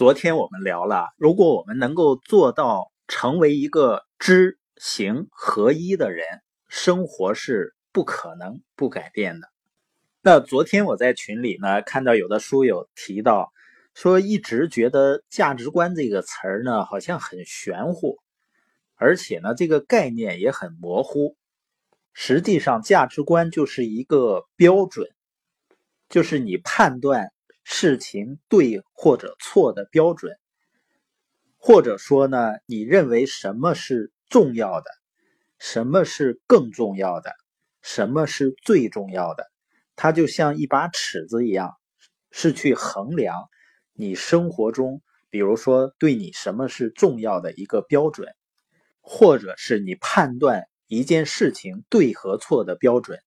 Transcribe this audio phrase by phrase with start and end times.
[0.00, 6.24] 昨天我们聊了，如果我们能够做到成为一个知行合一的人，
[6.68, 9.48] 生活是不可能不改变的。
[10.22, 13.52] 那昨天我在群里呢，看到有的书友提到，
[13.92, 18.16] 说一直觉得价值观这个词儿呢，好像很玄乎，
[18.94, 21.36] 而且呢，这个概念也很模糊。
[22.14, 25.10] 实际上，价值观就是一个标准，
[26.08, 27.30] 就是你判断。
[27.72, 30.36] 事情对或者错的标准，
[31.56, 34.90] 或者说呢，你认为什么是重要的，
[35.60, 37.32] 什么是更重要的，
[37.80, 39.46] 什么是最重要的？
[39.94, 41.70] 它就像一把尺子一样，
[42.32, 43.48] 是去衡量
[43.92, 48.34] 你生活中，比如说对你什么是重要的一个标准，
[49.00, 53.20] 或者是你判断一件事情对和错的标准。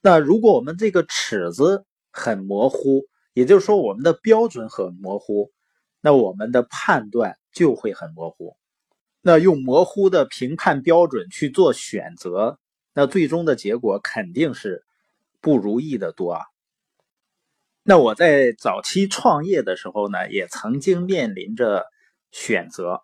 [0.00, 5.50] 那如果我们这个尺子很模糊，也就是说，我们的标准很模糊，
[6.00, 8.56] 那我们的判断就会很模糊。
[9.20, 12.58] 那用模糊的评判标准去做选择，
[12.92, 14.84] 那最终的结果肯定是
[15.40, 16.42] 不如意的多啊。
[17.84, 21.84] 那我在早期创业的时候呢，也曾经面临着
[22.30, 23.02] 选择，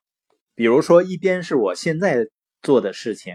[0.55, 2.27] 比如说一边是我现在
[2.63, 3.35] 做的事情，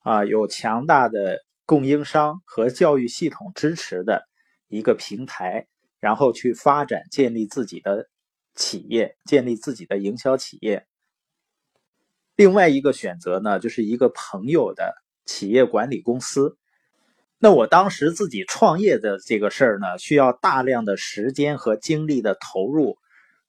[0.00, 4.28] 啊，有强大的供应商和教育系统支持的
[4.68, 5.66] 一个平台。
[6.00, 8.08] 然后去发展、建立自己的
[8.54, 10.86] 企业，建立自己的营销企业。
[12.36, 14.94] 另外一个选择呢，就是一个朋友的
[15.26, 16.56] 企业管理公司。
[17.38, 22.96] 那我当时自己创业的这个事儿呢，需要大量的时间和精力的投入，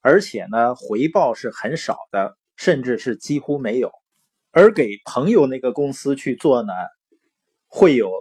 [0.00, 3.90] 而且呢，回报是很少的，甚至是几乎没有。
[4.52, 6.72] 而给朋友那个公司去做呢，
[7.66, 8.12] 会有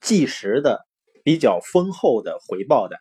[0.00, 0.86] 即时的、
[1.24, 2.98] 比较丰厚的回报的。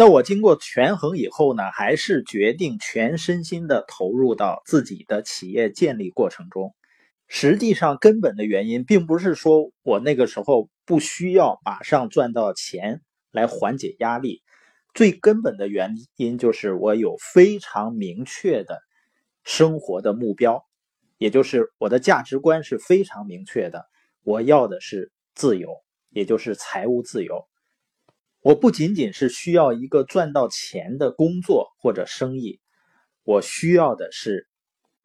[0.00, 6.72] 那我经过权衡以后呢，还是决定全身心的投入到自己的企业建立过程中。
[7.26, 13.02] 实际上，根本的原因并不是说我那个时候不需要马上赚到钱
[13.32, 14.44] 来缓解压力，
[14.94, 18.78] 最根本的原因就是我有非常明确的
[19.42, 20.64] 生活的目标，
[21.16, 23.84] 也就是我的价值观是非常明确的。
[24.22, 25.74] 我要的是自由，
[26.10, 27.48] 也就是财务自由。
[28.40, 32.60] 我不仅仅是需要一个赚到钱的工作或者生意，
[33.24, 34.46] 我需要的是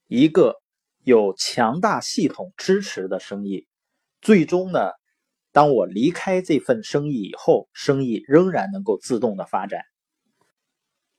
[0.07, 0.61] 一个
[1.03, 3.67] 有强大系统支持的生意。
[4.22, 4.79] 最终呢，
[5.51, 9.81] 当我离开这份生意以后，生意仍然能够自动的发展。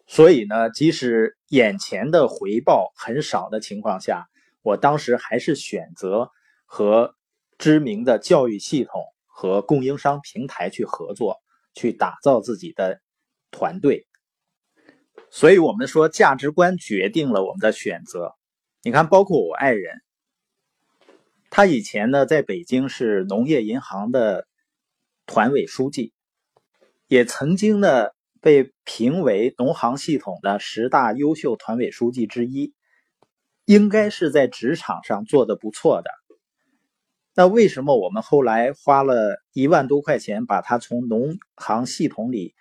[0.06, 4.28] 所以呢，即使眼前的回报很少的情况下，
[4.62, 6.30] 我当时还是选择
[6.64, 7.16] 和
[7.58, 11.40] 知名的教育系统和供应商平台去合作。
[11.74, 13.00] 去打造自己的
[13.50, 14.06] 团队，
[15.30, 18.34] 所以我们说价值观决定了我们的选择。
[18.82, 20.02] 你看，包括我爱人，
[21.50, 24.46] 他以前呢在北京是农业银行的
[25.26, 26.12] 团委书记，
[27.08, 28.08] 也曾经呢
[28.40, 32.74] 被评为农行系统的十大优秀团委书记之一，
[33.64, 36.10] 应该是在职场上做的不错的。
[37.36, 42.54] 那为什么我们后来花了一万多块钱把它从农行系统里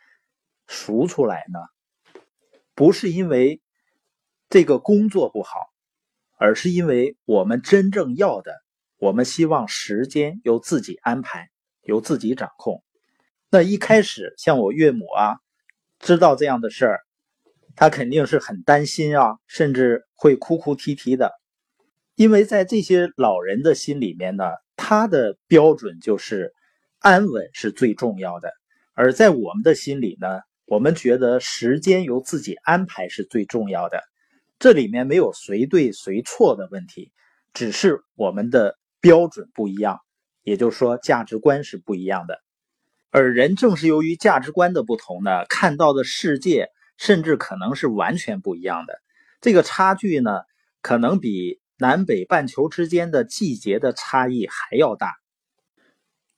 [0.66, 1.60] 赎出来呢？
[2.74, 3.62] 不是因为
[4.50, 5.60] 这个工作不好，
[6.38, 8.52] 而是因为我们真正要的，
[8.98, 11.50] 我们希望时间由自己安排，
[11.84, 12.84] 由自己掌控。
[13.52, 15.38] 那一开始像我岳母啊，
[16.00, 17.02] 知道这样的事儿，
[17.76, 21.32] 她肯定是很担心啊，甚至会哭哭啼啼的，
[22.16, 24.46] 因为在这些老人的心里面呢。
[24.76, 26.52] 他的标准就是
[26.98, 28.52] 安稳是最重要的，
[28.96, 34.02] 而在我们的心里呢，我们觉得时间由自己安排是最重要的。
[34.58, 37.12] 这里面没有谁对谁错的问题，
[37.54, 40.00] 只是我们的标准不一样，
[40.42, 42.40] 也就是说价值观是不一样的。
[43.12, 49.00] 而人正是由于价值观的不同呢，看到的世界甚至可能是完全不一样的。
[49.40, 50.42] 这个差距呢，
[50.82, 51.62] 可能比。
[51.78, 55.16] 南北半球之间的季节的差异还要大。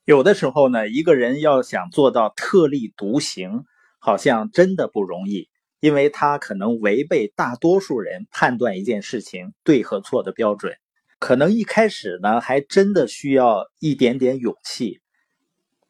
[0.06, 3.66] 有的时候呢，一个人要想做到特立独行，
[4.00, 5.50] 好像真的不容易，
[5.80, 10.74] 因为他可能违背大多数人判断一件事情对和错的标准。
[11.18, 15.02] 可能一开始呢，还真的需要一点点勇气。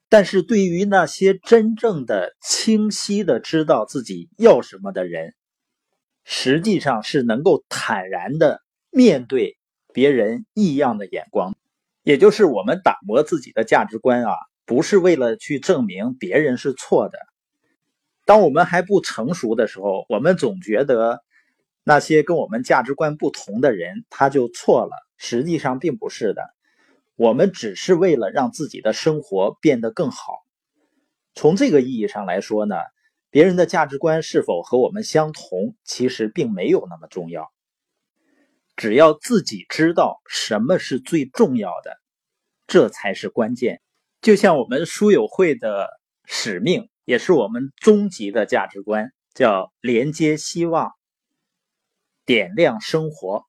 [0.07, 5.33] 但是对于那些真正的清晰的知道自己要什么的人，
[6.24, 8.62] 实际上是能够坦然的。
[8.95, 9.57] 面对
[9.94, 11.53] 别人异样的眼光，
[12.01, 17.19] 也就是我们打磨自己的价值观啊，不是为了去证明别人是错的。
[18.24, 21.21] 当我们还不成熟的时候，我们总觉得
[21.83, 24.92] 那些跟我们价值观不同的人他就错了。
[25.18, 26.45] 实际上并不是的，
[27.18, 30.45] 我们只是为了让自己的生活变得更好。
[31.33, 32.77] 从这个意义上来说呢，
[33.30, 37.51] 别人的价值观是否和我们相同，其实并没有那么重要。
[38.75, 41.98] 只要自己知道什么是最重要的，
[42.68, 43.81] 这才是关键。
[44.22, 45.89] 就像我们书友会的
[46.25, 50.92] 使命，也是我们终极的价值观，叫连接希望，
[52.25, 53.44] 点亮生活。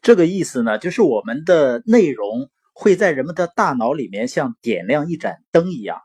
[0.00, 6.00] 这个意思呢，就是我们的内容会在人们的大脑里面像点亮一盏灯一样。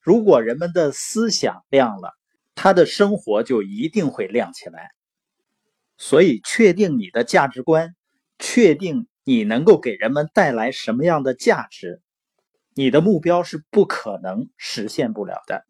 [0.00, 2.12] 如果人们的思想亮了，
[2.54, 4.90] 他的生活就一定会亮起来。
[6.04, 7.94] 所以，确定你的价值观，
[8.36, 12.00] 确定你能够给人们带来什么样的价值，
[12.74, 15.64] 你的目标是不可能实现不了的。